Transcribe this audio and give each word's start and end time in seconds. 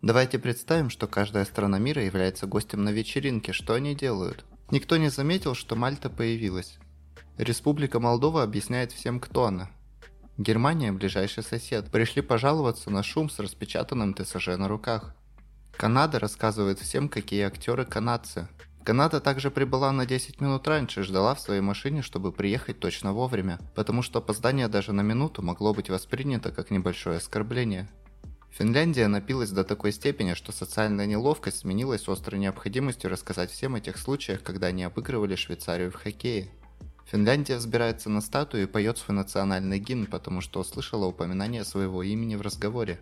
Давайте 0.00 0.38
представим, 0.38 0.90
что 0.90 1.08
каждая 1.08 1.44
страна 1.44 1.80
мира 1.80 2.04
является 2.04 2.46
гостем 2.46 2.84
на 2.84 2.90
вечеринке. 2.90 3.52
Что 3.52 3.74
они 3.74 3.96
делают? 3.96 4.44
Никто 4.70 4.96
не 4.96 5.08
заметил, 5.08 5.54
что 5.54 5.74
Мальта 5.74 6.08
появилась. 6.08 6.78
Республика 7.36 7.98
Молдова 7.98 8.44
объясняет 8.44 8.92
всем, 8.92 9.18
кто 9.18 9.46
она. 9.46 9.70
Германия– 10.36 10.92
ближайший 10.92 11.42
сосед. 11.42 11.90
Пришли 11.90 12.22
пожаловаться 12.22 12.90
на 12.90 13.02
шум 13.02 13.28
с 13.28 13.40
распечатанным 13.40 14.14
ТСЖ 14.14 14.56
на 14.56 14.68
руках. 14.68 15.16
Канада 15.76 16.20
рассказывает 16.20 16.78
всем, 16.78 17.08
какие 17.08 17.42
актеры 17.42 17.84
канадцы. 17.84 18.46
Канада 18.84 19.20
также 19.20 19.50
прибыла 19.50 19.90
на 19.90 20.06
10 20.06 20.40
минут 20.40 20.68
раньше, 20.68 21.02
ждала 21.02 21.34
в 21.34 21.40
своей 21.40 21.60
машине, 21.60 22.02
чтобы 22.02 22.30
приехать 22.30 22.78
точно 22.78 23.12
вовремя, 23.12 23.58
потому 23.74 24.02
что 24.02 24.20
опоздание 24.20 24.68
даже 24.68 24.92
на 24.92 25.00
минуту 25.00 25.42
могло 25.42 25.74
быть 25.74 25.90
воспринято 25.90 26.52
как 26.52 26.70
небольшое 26.70 27.16
оскорбление. 27.16 27.88
Финляндия 28.50 29.06
напилась 29.08 29.50
до 29.50 29.62
такой 29.62 29.92
степени, 29.92 30.34
что 30.34 30.52
социальная 30.52 31.06
неловкость 31.06 31.58
сменилась 31.58 32.08
острой 32.08 32.40
необходимостью 32.40 33.10
рассказать 33.10 33.50
всем 33.50 33.74
о 33.74 33.80
тех 33.80 33.98
случаях, 33.98 34.42
когда 34.42 34.68
они 34.68 34.82
обыгрывали 34.82 35.36
Швейцарию 35.36 35.90
в 35.90 35.94
хоккее. 35.94 36.50
Финляндия 37.10 37.56
взбирается 37.56 38.10
на 38.10 38.20
статую 38.20 38.64
и 38.64 38.66
поет 38.66 38.98
свой 38.98 39.16
национальный 39.16 39.78
гимн, 39.78 40.06
потому 40.06 40.40
что 40.40 40.60
услышала 40.60 41.06
упоминание 41.06 41.64
своего 41.64 42.02
имени 42.02 42.36
в 42.36 42.42
разговоре. 42.42 43.00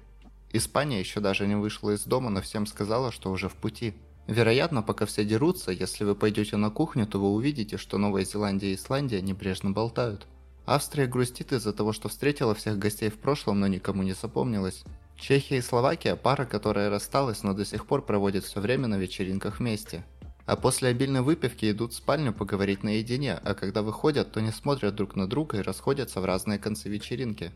Испания 0.53 1.01
еще 1.01 1.21
даже 1.21 1.47
не 1.47 1.57
вышла 1.57 1.91
из 1.91 2.05
дома, 2.05 2.31
но 2.31 2.41
всем 2.41 2.67
сказала, 2.67 3.11
что 3.11 3.31
уже 3.31 3.49
в 3.49 3.55
пути. 3.55 3.95
Вероятно, 4.29 4.83
пока 4.83 5.07
все 5.07 5.25
дерутся, 5.25 5.73
если 5.73 6.05
вы 6.05 6.15
пойдете 6.15 6.57
на 6.57 6.71
кухню, 6.71 7.07
то 7.07 7.19
вы 7.19 7.31
увидите, 7.31 7.77
что 7.77 7.99
Новая 7.99 8.25
Зеландия 8.25 8.73
и 8.73 8.75
Исландия 8.77 9.21
небрежно 9.21 9.71
болтают. 9.71 10.27
Австрия 10.67 11.07
грустит 11.07 11.53
из-за 11.53 11.73
того, 11.73 11.93
что 11.93 12.09
встретила 12.09 12.55
всех 12.55 12.79
гостей 12.79 13.09
в 13.09 13.19
прошлом, 13.19 13.61
но 13.61 13.67
никому 13.69 14.03
не 14.03 14.15
запомнилась. 14.15 14.85
Чехия 15.19 15.59
и 15.59 15.63
Словакия– 15.63 16.15
пара, 16.17 16.45
которая 16.45 16.91
рассталась, 16.91 17.43
но 17.43 17.55
до 17.55 17.65
сих 17.65 17.87
пор 17.87 18.03
проводит 18.05 18.45
все 18.45 18.61
время 18.61 18.87
на 18.87 18.97
вечеринках 18.97 19.59
вместе. 19.59 20.05
А 20.45 20.57
после 20.57 20.91
обильной 20.91 21.23
выпивки 21.23 21.71
идут 21.71 21.93
в 21.93 21.97
спальню 21.97 22.33
поговорить 22.33 22.85
наедине, 22.85 23.35
а 23.35 23.55
когда 23.55 23.83
выходят, 23.83 24.31
то 24.31 24.41
не 24.41 24.53
смотрят 24.53 24.95
друг 24.95 25.17
на 25.17 25.27
друга 25.27 25.59
и 25.59 25.63
расходятся 25.63 26.21
в 26.21 26.25
разные 26.25 26.59
концы 26.59 26.89
вечеринки. 26.89 27.51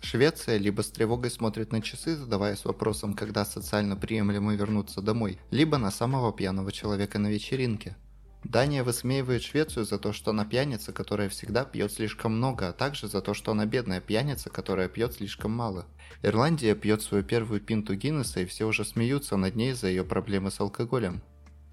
Швеция 0.00 0.56
либо 0.56 0.82
с 0.82 0.90
тревогой 0.90 1.30
смотрит 1.30 1.70
на 1.70 1.80
часы, 1.80 2.16
задаваясь 2.16 2.64
вопросом, 2.64 3.14
когда 3.14 3.44
социально 3.44 3.96
приемлемо 3.96 4.54
вернуться 4.56 5.00
домой, 5.00 5.38
либо 5.52 5.78
на 5.78 5.92
самого 5.92 6.32
пьяного 6.32 6.72
человека 6.72 7.20
на 7.20 7.28
вечеринке. 7.28 7.96
Дания 8.44 8.82
высмеивает 8.82 9.42
Швецию 9.42 9.84
за 9.84 9.98
то, 9.98 10.12
что 10.12 10.30
она 10.30 10.44
пьяница, 10.44 10.92
которая 10.92 11.28
всегда 11.28 11.64
пьет 11.64 11.92
слишком 11.92 12.36
много, 12.36 12.68
а 12.68 12.72
также 12.72 13.06
за 13.06 13.20
то, 13.20 13.34
что 13.34 13.52
она 13.52 13.66
бедная 13.66 14.00
пьяница, 14.00 14.50
которая 14.50 14.88
пьет 14.88 15.14
слишком 15.14 15.52
мало. 15.52 15.86
Ирландия 16.22 16.74
пьет 16.74 17.02
свою 17.02 17.22
первую 17.22 17.60
пинту 17.60 17.94
Гиннесса, 17.94 18.40
и 18.40 18.46
все 18.46 18.66
уже 18.66 18.84
смеются 18.84 19.36
над 19.36 19.54
ней 19.54 19.72
за 19.72 19.88
ее 19.88 20.04
проблемы 20.04 20.50
с 20.50 20.60
алкоголем. 20.60 21.22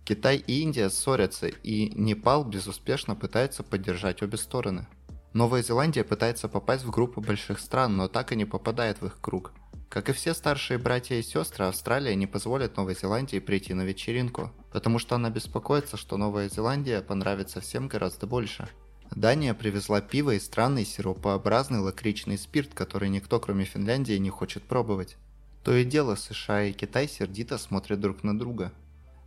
Китай 0.06 0.38
и 0.38 0.62
Индия 0.62 0.90
ссорятся, 0.90 1.48
и 1.48 1.90
Непал 1.90 2.44
безуспешно 2.44 3.16
пытается 3.16 3.64
поддержать 3.64 4.22
обе 4.22 4.38
стороны. 4.38 4.88
Новая 5.34 5.62
Зеландия 5.62 6.04
пытается 6.04 6.48
попасть 6.48 6.84
в 6.84 6.90
группу 6.90 7.22
больших 7.22 7.60
стран, 7.60 7.98
но 7.98 8.08
так 8.08 8.32
и 8.32 8.36
не 8.36 8.46
попадает 8.46 9.02
в 9.02 9.06
их 9.06 9.20
круг. 9.22 9.54
Как 9.90 10.08
и 10.08 10.14
все 10.14 10.36
старшие 10.36 10.78
братья 10.78 11.16
и 11.16 11.24
сестры, 11.24 11.66
Австралия 11.66 12.14
не 12.14 12.28
позволит 12.28 12.78
Новой 12.78 12.94
Зеландии 12.94 13.40
прийти 13.40 13.74
на 13.74 13.82
вечеринку, 13.82 14.52
потому 14.72 15.00
что 15.00 15.16
она 15.16 15.32
беспокоится, 15.32 15.98
что 15.98 16.16
Новая 16.16 16.48
Зеландия 16.48 17.02
понравится 17.02 17.60
всем 17.60 17.88
гораздо 17.88 18.28
больше. 18.28 18.70
Дания 19.10 19.56
привезла 19.56 20.00
пиво 20.00 20.36
и 20.36 20.40
странный 20.40 20.86
сиропообразный 20.86 21.80
лакричный 21.80 22.38
спирт, 22.38 22.76
который 22.76 23.10
никто 23.10 23.40
кроме 23.40 23.66
Финляндии 23.66 24.14
не 24.14 24.30
хочет 24.30 24.62
пробовать. 24.62 25.18
То 25.64 25.76
и 25.76 25.84
дело 25.84 26.14
США 26.14 26.66
и 26.66 26.72
Китай 26.72 27.08
сердито 27.08 27.58
смотрят 27.58 28.00
друг 28.00 28.24
на 28.24 28.38
друга. 28.38 28.72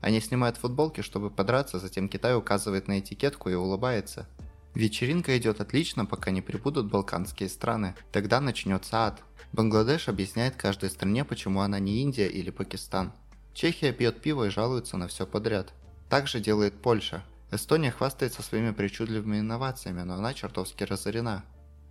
Они 0.01 0.21
снимают 0.21 0.59
футболки, 0.59 1.01
чтобы 1.01 1.31
подраться, 1.31 1.81
затем 1.81 2.09
Китай 2.09 2.37
указывает 2.37 2.87
на 2.87 3.01
этикетку 3.01 3.51
и 3.51 3.55
улыбается. 3.55 4.29
Вечеринка 4.75 5.37
идет 5.37 5.61
отлично, 5.61 6.07
пока 6.07 6.31
не 6.31 6.41
прибудут 6.41 6.87
балканские 6.87 7.49
страны. 7.49 7.95
Тогда 8.11 8.41
начнется 8.41 9.07
ад. 9.07 9.23
Бангладеш 9.53 10.09
объясняет 10.09 10.57
каждой 10.57 10.89
стране, 10.89 11.25
почему 11.25 11.61
она 11.61 11.79
не 11.79 12.01
Индия 12.03 12.29
или 12.29 12.51
Пакистан. 12.51 13.13
Чехия 13.53 13.93
пьет 13.93 14.23
пиво 14.23 14.45
и 14.45 14.51
жалуется 14.51 14.97
на 14.97 15.09
все 15.09 15.27
подряд. 15.27 15.75
Так 16.09 16.27
же 16.27 16.41
делает 16.41 16.81
Польша. 16.81 17.23
Эстония 17.51 17.91
хвастается 17.91 18.43
своими 18.43 18.71
причудливыми 18.71 19.41
инновациями, 19.41 20.03
но 20.03 20.15
она 20.15 20.33
чертовски 20.33 20.85
разорена. 20.85 21.45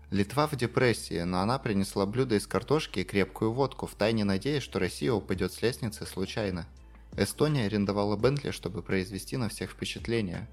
Литва 0.09 0.47
в 0.47 0.55
депрессии, 0.55 1.21
но 1.21 1.39
она 1.39 1.59
принесла 1.59 2.07
блюдо 2.07 2.35
из 2.35 2.47
картошки 2.47 2.99
и 2.99 3.03
крепкую 3.03 3.53
водку, 3.53 3.85
втайне 3.85 4.23
надеясь, 4.23 4.63
что 4.63 4.79
Россия 4.79 5.13
упадет 5.13 5.53
с 5.53 5.61
лестницы 5.61 6.07
случайно. 6.07 6.65
Эстония 7.15 7.65
арендовала 7.65 8.17
Бентли, 8.17 8.51
чтобы 8.51 8.81
произвести 8.81 9.37
на 9.37 9.49
всех 9.49 9.71
впечатление. 9.71 10.49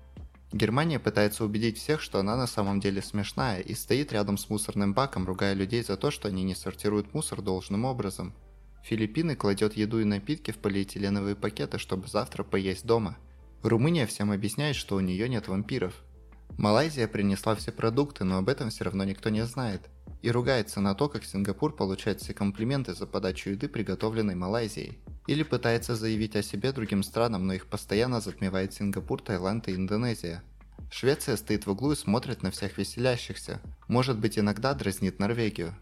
Германия 0.52 0.98
пытается 0.98 1.44
убедить 1.44 1.78
всех, 1.78 2.00
что 2.00 2.18
она 2.18 2.36
на 2.36 2.46
самом 2.46 2.80
деле 2.80 3.02
смешная, 3.02 3.60
и 3.60 3.74
стоит 3.74 4.12
рядом 4.12 4.38
с 4.38 4.48
мусорным 4.48 4.94
баком, 4.94 5.26
ругая 5.26 5.54
людей 5.54 5.82
за 5.82 5.96
то, 5.96 6.10
что 6.10 6.28
они 6.28 6.42
не 6.42 6.54
сортируют 6.54 7.12
мусор 7.14 7.42
должным 7.42 7.84
образом. 7.84 8.34
Филиппины 8.82 9.36
кладет 9.36 9.76
еду 9.76 10.00
и 10.00 10.04
напитки 10.04 10.50
в 10.50 10.56
полиэтиленовые 10.58 11.36
пакеты, 11.36 11.78
чтобы 11.78 12.08
завтра 12.08 12.44
поесть 12.44 12.86
дома– 12.86 13.16
Румыния 13.62 14.06
всем 14.06 14.30
объясняет, 14.30 14.76
что 14.76 14.94
у 14.94 15.00
нее 15.00 15.28
нет 15.28 15.48
вампиров. 15.48 15.92
Малайзия 16.56 17.08
принесла 17.08 17.56
все 17.56 17.72
продукты, 17.72 18.22
но 18.22 18.38
об 18.38 18.48
этом 18.48 18.70
все 18.70 18.84
равно 18.84 19.02
никто 19.02 19.30
не 19.30 19.44
знает. 19.44 19.90
И 20.22 20.30
ругается 20.30 20.80
на 20.80 20.94
то, 20.94 21.08
как 21.08 21.24
Сингапур 21.24 21.74
получает 21.74 22.20
все 22.20 22.34
комплименты 22.34 22.94
за 22.94 23.06
подачу 23.06 23.50
еды, 23.50 23.68
приготовленной 23.68 24.36
Малайзией. 24.36 24.98
Или 25.28 25.42
пытается 25.42 25.94
заявить 25.94 26.36
о 26.36 26.42
себе 26.42 26.72
другим 26.72 27.02
странам, 27.02 27.46
но 27.46 27.52
их 27.52 27.66
постоянно 27.66 28.22
затмевает 28.22 28.72
Сингапур, 28.72 29.20
Таиланд 29.20 29.68
и 29.68 29.74
Индонезия. 29.74 30.42
Швеция 30.90 31.36
стоит 31.36 31.66
в 31.66 31.70
углу 31.70 31.92
и 31.92 31.96
смотрит 31.96 32.42
на 32.42 32.50
всех 32.50 32.78
веселящихся. 32.78 33.60
Может 33.88 34.18
быть 34.18 34.38
иногда 34.38 34.72
дразнит 34.72 35.18
Норвегию. 35.18 35.74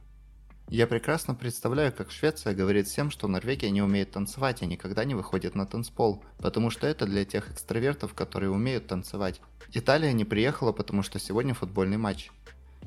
Я 0.69 0.89
прекрасно 0.89 1.37
представляю, 1.37 1.93
как 1.93 2.11
Швеция 2.11 2.55
говорит 2.55 2.89
всем, 2.89 3.13
что 3.13 3.29
Норвегия 3.29 3.71
не 3.71 3.83
умеет 3.83 4.11
танцевать 4.11 4.63
и 4.63 4.67
никогда 4.67 5.05
не 5.05 5.15
выходит 5.15 5.55
на 5.55 5.65
танцпол, 5.65 6.25
потому 6.39 6.71
что 6.71 6.89
это 6.89 7.07
для 7.07 7.25
тех 7.25 7.49
экстравертов, 7.49 8.15
которые 8.15 8.51
умеют 8.51 8.89
танцевать. 8.89 9.41
Италия 9.73 10.13
не 10.13 10.25
приехала, 10.25 10.73
потому 10.73 11.05
что 11.05 11.21
сегодня 11.21 11.55
футбольный 11.55 11.99
матч. 11.99 12.33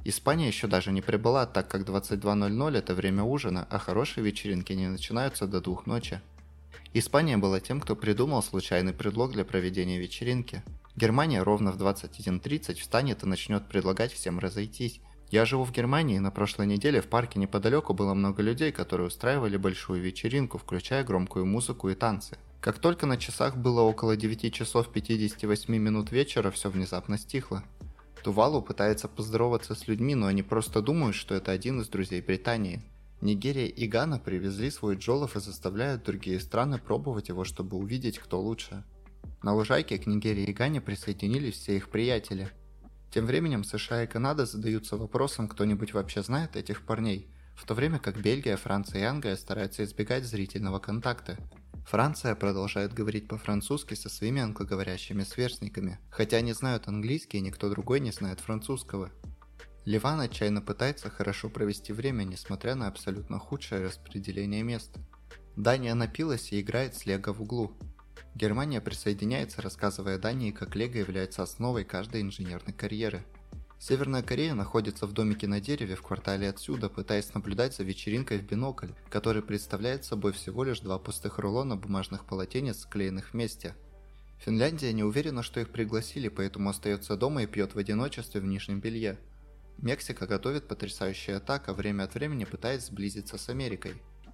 Испания 0.04 0.48
еще 0.48 0.68
даже 0.68 0.92
не 0.92 1.02
прибыла, 1.02 1.46
так 1.46 1.70
как 1.70 1.88
22.00 1.88 2.78
это 2.78 2.94
время 2.96 3.24
ужина, 3.24 3.66
а 3.70 3.80
хорошие 3.80 4.26
вечеринки 4.26 4.74
не 4.74 4.90
начинаются 4.90 5.48
до 5.48 5.62
двух 5.62 5.86
ночи. 5.86 6.20
Испания 6.94 7.38
была 7.38 7.60
тем, 7.60 7.80
кто 7.80 7.96
придумал 7.96 8.42
случайный 8.42 8.94
предлог 8.94 9.32
для 9.32 9.46
проведения 9.46 10.00
вечеринки. 10.00 10.64
Германия 10.96 11.44
ровно 11.44 11.72
в 11.72 11.78
21.30 11.78 12.76
встанет 12.76 13.24
и 13.24 13.28
начнет 13.28 13.68
предлагать 13.68 14.12
всем 14.12 14.40
разойтись, 14.40 15.02
я 15.32 15.46
живу 15.46 15.64
в 15.64 15.72
Германии, 15.72 16.16
и 16.16 16.20
на 16.20 16.32
прошлой 16.32 16.66
неделе 16.66 17.02
в 17.02 17.08
парке 17.08 17.38
неподалеку 17.40 17.94
было 17.94 18.16
много 18.16 18.42
людей, 18.42 18.72
которые 18.72 19.08
устраивали 19.08 19.58
большую 19.58 20.02
вечеринку, 20.02 20.58
включая 20.58 21.04
громкую 21.04 21.46
музыку 21.46 21.90
и 21.90 21.96
танцы. 21.96 22.38
Как 22.62 22.80
только 22.80 23.06
на 23.06 23.16
часах 23.16 23.56
было 23.56 23.82
около 23.82 24.18
9 24.18 24.52
часов 24.52 24.92
58 24.92 25.78
минут 25.78 26.12
вечера, 26.12 26.50
все 26.50 26.72
внезапно 26.72 27.20
стихло. 27.20 27.64
Тувалу 28.24 28.64
пытается 28.64 29.08
поздороваться 29.08 29.76
с 29.76 29.88
людьми, 29.88 30.16
но 30.16 30.26
они 30.26 30.42
просто 30.42 30.82
думают, 30.82 31.16
что 31.16 31.36
это 31.36 31.52
один 31.52 31.80
из 31.80 31.90
друзей 31.90 32.22
Британии. 32.22 32.82
Нигерия 33.22 33.68
и 33.68 33.88
Гана 33.88 34.20
привезли 34.20 34.72
свой 34.72 34.96
джолов 34.96 35.36
и 35.36 35.40
заставляют 35.40 36.04
другие 36.04 36.40
страны 36.40 36.78
пробовать 36.78 37.30
его, 37.30 37.44
чтобы 37.44 37.78
увидеть, 37.78 38.20
кто 38.20 38.42
лучше. 38.42 38.84
На 39.44 39.54
лужайке 39.54 39.98
к 39.98 40.08
Нигерии 40.08 40.46
и 40.46 40.54
Гане 40.54 40.82
присоединились 40.82 41.56
все 41.56 41.78
их 41.78 41.90
приятели– 41.90 42.50
тем 43.12 43.26
временем 43.26 43.64
США 43.64 44.04
и 44.04 44.08
Канада 44.08 44.46
задаются 44.46 44.96
вопросом, 44.96 45.48
кто-нибудь 45.48 45.94
вообще 45.94 46.22
знает 46.22 46.56
этих 46.56 46.84
парней, 46.84 47.28
в 47.56 47.66
то 47.66 47.74
время 47.74 47.98
как 47.98 48.22
Бельгия, 48.22 48.56
Франция 48.56 49.02
и 49.02 49.04
Англия 49.04 49.36
стараются 49.36 49.84
избегать 49.84 50.26
зрительного 50.26 50.78
контакта. 50.78 51.38
Франция 51.88 52.36
продолжает 52.36 52.94
говорить 52.94 53.28
по-французски 53.28 53.96
со 53.96 54.10
своими 54.10 54.44
англоговорящими 54.44 55.24
сверстниками, 55.24 55.98
хотя 56.12 56.38
они 56.38 56.54
знают 56.54 56.88
английский 56.88 57.40
и 57.40 57.42
никто 57.42 57.68
другой 57.68 58.00
не 58.00 58.12
знает 58.12 58.42
французского. 58.42 59.10
Ливан 59.86 60.20
отчаянно 60.20 60.62
пытается 60.62 61.10
хорошо 61.10 61.50
провести 61.50 61.94
время, 61.94 62.24
несмотря 62.24 62.76
на 62.76 62.88
абсолютно 62.88 63.40
худшее 63.40 63.86
распределение 63.86 64.64
мест. 64.64 64.98
Дания 65.56 65.96
напилась 65.96 66.52
и 66.52 66.62
играет 66.62 66.96
с 66.96 67.06
лего 67.06 67.34
в 67.34 67.42
углу, 67.42 67.76
Германия 68.36 68.80
присоединяется, 68.80 69.62
рассказывая 69.62 70.18
Дании, 70.18 70.52
как 70.52 70.76
Лего 70.76 70.98
является 70.98 71.44
основой 71.44 71.84
каждой 71.84 72.22
инженерной 72.22 72.74
карьеры. 72.74 73.26
Северная 73.80 74.24
Корея 74.24 74.54
находится 74.54 75.08
в 75.08 75.14
домике 75.14 75.48
на 75.48 75.60
дереве 75.62 75.96
в 75.96 76.02
квартале 76.02 76.50
отсюда, 76.50 76.90
пытаясь 76.90 77.34
наблюдать 77.34 77.76
за 77.76 77.84
вечеринкой 77.84 78.40
в 78.40 78.44
бинокль, 78.44 78.92
который 79.10 79.42
представляет 79.42 80.06
собой 80.06 80.34
всего 80.34 80.64
лишь 80.64 80.82
два 80.82 81.00
пустых 81.00 81.40
рулона 81.40 81.76
бумажных 81.76 82.26
полотенец, 82.26 82.80
склеенных 82.80 83.34
вместе. 83.34 83.76
Финляндия 84.40 84.94
не 84.94 85.04
уверена, 85.04 85.44
что 85.44 85.60
их 85.60 85.70
пригласили, 85.70 86.30
поэтому 86.30 86.70
остается 86.70 87.18
дома 87.18 87.44
и 87.44 87.48
пьет 87.48 87.74
в 87.74 87.78
одиночестве 87.78 88.42
в 88.42 88.46
нижнем 88.46 88.80
белье. 88.80 89.18
Мексика 89.82 90.28
готовит 90.28 90.68
потрясающие 90.68 91.38
атака, 91.38 91.74
время 91.74 92.04
от 92.04 92.14
времени 92.14 92.44
пытаясь 92.44 92.88
сблизиться 92.88 93.38
с 93.38 93.48
Америкой. 93.48 93.94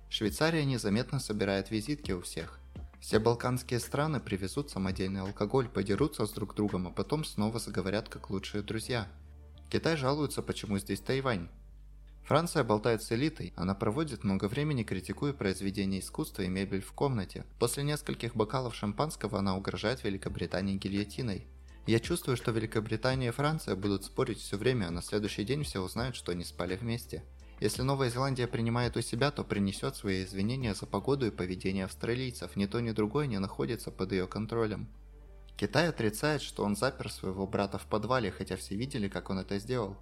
Швейцария 0.10 0.66
незаметно 0.66 1.20
собирает 1.20 1.70
визитки 1.70 2.12
у 2.14 2.22
всех. 2.22 2.60
Все 3.00 3.20
балканские 3.20 3.80
страны 3.80 4.20
привезут 4.20 4.72
самодельный 4.72 5.22
алкоголь, 5.22 5.70
подерутся 5.70 6.26
с 6.26 6.32
друг 6.32 6.56
другом, 6.56 6.88
а 6.88 6.92
потом 6.92 7.24
снова 7.24 7.60
заговорят 7.60 8.10
как 8.10 8.32
лучшие 8.32 8.64
друзья. 8.64 9.08
Китай 9.70 9.98
жалуется, 9.98 10.42
почему 10.42 10.80
здесь 10.80 11.02
Тайвань. 11.02 11.48
Франция 12.24 12.64
болтает 12.64 13.04
с 13.04 13.12
элитой, 13.12 13.54
она 13.56 13.76
проводит 13.76 14.24
много 14.24 14.46
времени, 14.48 14.82
критикуя 14.82 15.32
произведения 15.32 16.00
искусства 16.00 16.42
и 16.42 16.48
мебель 16.48 16.82
в 16.82 16.92
комнате. 16.94 17.46
После 17.60 17.84
нескольких 17.84 18.36
бокалов 18.36 18.74
шампанского 18.74 19.38
она 19.38 19.56
угрожает 19.56 20.04
Великобритании 20.04 20.78
гильотиной. 20.78 21.46
Я 21.86 22.00
чувствую, 22.00 22.36
что 22.36 22.52
Великобритания 22.52 23.28
и 23.28 23.32
Франция 23.32 23.76
будут 23.76 24.06
спорить 24.06 24.40
все 24.40 24.58
время, 24.58 24.88
а 24.88 24.92
на 24.92 25.04
следующий 25.04 25.44
день 25.44 25.64
все 25.64 25.82
узнают, 25.82 26.16
что 26.16 26.32
они 26.32 26.44
спали 26.44 26.76
вместе. 26.76 27.24
Если 27.60 27.84
Новая 27.84 28.10
Зеландия 28.10 28.48
принимает 28.48 28.98
у 28.98 29.02
себя, 29.02 29.30
то 29.30 29.44
принесет 29.44 29.96
свои 29.96 30.24
извинения 30.24 30.74
за 30.74 30.88
погоду 30.88 31.28
и 31.28 31.32
поведение 31.32 31.86
австралийцев, 31.86 32.56
ни 32.56 32.66
то 32.66 32.80
ни 32.80 32.92
другое 32.92 33.28
не 33.28 33.38
находится 33.38 33.92
под 33.92 34.12
ее 34.12 34.26
контролем. 34.28 34.88
Китай 35.58 35.88
отрицает, 35.88 36.42
что 36.42 36.64
он 36.64 36.76
запер 36.76 37.12
своего 37.12 37.46
брата 37.46 37.78
в 37.78 37.86
подвале, 37.86 38.32
хотя 38.32 38.58
все 38.58 38.76
видели, 38.76 39.08
как 39.08 39.30
он 39.30 39.40
это 39.40 39.60
сделал. 39.60 39.96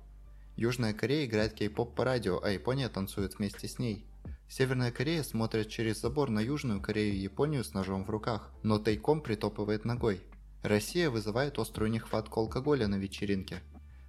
Южная 0.55 0.93
Корея 0.93 1.25
играет 1.25 1.53
кей-поп 1.53 1.95
по 1.95 2.05
радио, 2.05 2.41
а 2.41 2.49
Япония 2.49 2.87
танцует 2.87 3.37
вместе 3.37 3.67
с 3.67 3.77
ней. 3.77 4.05
Северная 4.47 4.91
Корея 4.91 5.21
смотрит 5.21 5.69
через 5.69 5.99
забор 5.99 6.29
на 6.29 6.39
Южную 6.39 6.81
Корею 6.81 7.13
и 7.13 7.17
Японию 7.17 7.63
с 7.63 7.73
ножом 7.73 8.05
в 8.05 8.09
руках, 8.09 8.51
но 8.63 8.79
тайком 8.79 9.21
притопывает 9.21 9.83
ногой. 9.83 10.21
Россия 10.63 11.09
вызывает 11.09 11.59
острую 11.59 11.91
нехватку 11.91 12.39
алкоголя 12.39 12.87
на 12.87 12.95
вечеринке. 12.95 13.61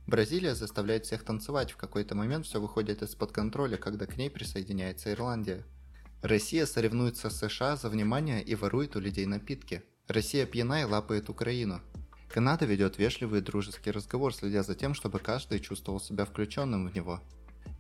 Бразилия 0.07 0.55
заставляет 0.55 1.05
всех 1.05 1.25
танцевать, 1.25 1.73
в 1.73 1.77
какой-то 1.77 2.15
момент 2.15 2.47
все 2.47 2.61
выходит 2.61 3.03
из-под 3.03 3.33
контроля, 3.33 3.77
когда 3.77 4.07
к 4.07 4.17
ней 4.17 4.31
присоединяется 4.31 5.11
Ирландия. 5.11 5.65
Россия 6.23 6.65
соревнуется 6.67 7.29
с 7.29 7.39
США 7.39 7.75
за 7.75 7.89
внимание 7.89 8.41
и 8.41 8.55
ворует 8.55 8.95
у 8.95 9.01
людей 9.01 9.27
напитки. 9.27 9.83
Россия 10.07 10.47
пьяна 10.47 10.83
и 10.83 10.85
лапает 10.85 11.29
Украину. 11.29 11.81
Канада 12.29 12.67
ведет 12.67 12.99
вежливый 12.99 13.41
и 13.41 13.43
дружеский 13.43 13.91
разговор, 13.91 14.33
следя 14.33 14.63
за 14.63 14.77
тем, 14.77 14.95
чтобы 14.95 15.19
каждый 15.19 15.59
чувствовал 15.59 16.01
себя 16.01 16.25
включенным 16.25 16.89
в 16.89 16.95
него. 16.95 17.21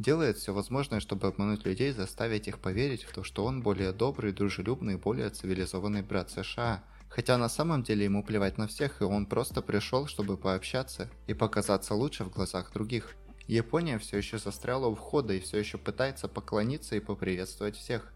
Делает 0.00 0.38
все 0.38 0.53
возможное, 0.53 0.99
чтобы 0.99 1.29
обмануть 1.29 1.65
людей, 1.65 1.93
заставить 1.93 2.49
их 2.49 2.59
поверить 2.59 3.05
в 3.05 3.12
то, 3.12 3.23
что 3.23 3.44
он 3.44 3.62
более 3.62 3.93
добрый, 3.93 4.32
дружелюбный 4.32 4.94
и 4.94 4.99
более 4.99 5.31
цивилизованный 5.31 6.03
брат 6.03 6.32
США, 6.32 6.82
хотя 7.14 7.38
на 7.38 7.49
самом 7.49 7.84
деле 7.84 8.06
ему 8.06 8.25
плевать 8.25 8.58
на 8.58 8.66
всех, 8.66 9.00
и 9.00 9.05
он 9.05 9.26
просто 9.26 9.62
пришел, 9.62 10.08
чтобы 10.08 10.37
пообщаться 10.37 11.08
и 11.28 11.34
показаться 11.34 11.94
лучше 11.94 12.25
в 12.25 12.31
глазах 12.31 12.72
других. 12.72 13.14
Япония 13.46 13.99
все 13.99 14.16
еще 14.16 14.38
застряла 14.38 14.87
у 14.87 14.96
входа 14.96 15.32
и 15.32 15.38
все 15.38 15.58
еще 15.58 15.78
пытается 15.78 16.26
поклониться 16.26 16.96
и 16.96 17.00
поприветствовать 17.00 17.76
всех. 17.76 18.12